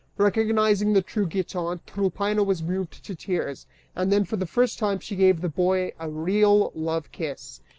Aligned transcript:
Recognizing 0.17 0.93
the 0.93 1.05
real 1.15 1.27
Giton, 1.27 1.79
Tryphaena 1.85 2.41
was 2.43 2.63
moved 2.63 3.03
to 3.05 3.13
tears, 3.13 3.67
and 3.95 4.11
then 4.11 4.25
for 4.25 4.35
the 4.35 4.47
first 4.47 4.79
time 4.79 4.97
she 4.97 5.15
gave 5.15 5.41
the 5.41 5.47
boy 5.47 5.93
a 5.99 6.09
real 6.09 6.71
love 6.73 7.11
kiss. 7.11 7.61